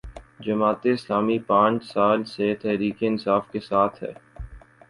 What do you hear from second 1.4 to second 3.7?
پانچ سال سے تحریک انصاف کے